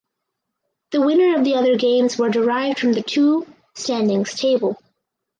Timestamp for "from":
2.79-2.93